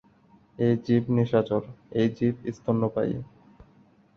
[0.57, 1.61] এই জীব নিশাচর
[1.91, 3.15] এই জীব স্তন্যপায়ী।